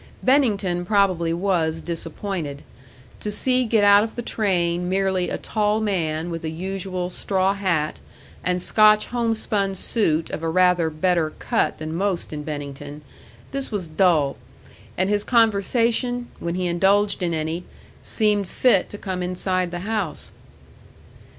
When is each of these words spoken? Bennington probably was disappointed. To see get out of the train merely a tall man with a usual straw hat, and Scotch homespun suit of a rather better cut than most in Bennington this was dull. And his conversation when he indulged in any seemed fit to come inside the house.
Bennington 0.23 0.83
probably 0.83 1.31
was 1.31 1.79
disappointed. 1.79 2.63
To 3.19 3.29
see 3.29 3.65
get 3.65 3.83
out 3.83 4.03
of 4.03 4.15
the 4.15 4.23
train 4.23 4.89
merely 4.89 5.29
a 5.29 5.37
tall 5.37 5.79
man 5.79 6.31
with 6.31 6.43
a 6.43 6.49
usual 6.49 7.11
straw 7.11 7.53
hat, 7.53 7.99
and 8.43 8.63
Scotch 8.63 9.05
homespun 9.05 9.75
suit 9.75 10.31
of 10.31 10.41
a 10.41 10.49
rather 10.49 10.89
better 10.89 11.33
cut 11.37 11.77
than 11.77 11.93
most 11.93 12.33
in 12.33 12.41
Bennington 12.41 13.03
this 13.51 13.71
was 13.71 13.87
dull. 13.87 14.37
And 14.97 15.07
his 15.07 15.23
conversation 15.23 16.29
when 16.39 16.55
he 16.55 16.65
indulged 16.65 17.21
in 17.21 17.35
any 17.35 17.63
seemed 18.01 18.47
fit 18.49 18.89
to 18.89 18.97
come 18.97 19.21
inside 19.21 19.69
the 19.69 19.81
house. 19.81 20.31